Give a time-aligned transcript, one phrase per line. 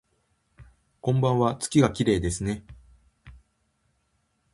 [0.99, 2.65] こんばんわ、月がきれいですね